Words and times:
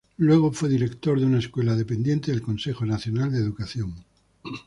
Luego 0.17 0.51
fue 0.51 0.67
director 0.67 1.19
de 1.19 1.27
una 1.27 1.37
escuela 1.37 1.75
dependiente 1.75 2.31
del 2.31 2.41
Consejo 2.41 2.87
Nacional 2.87 3.31
de 3.31 3.37
Educación. 3.37 4.03